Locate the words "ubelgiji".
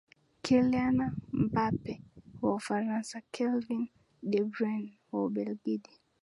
5.25-6.01